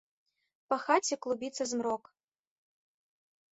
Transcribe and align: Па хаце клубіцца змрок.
Па 0.73 0.77
хаце 0.85 1.17
клубіцца 1.27 1.63
змрок. 1.73 2.03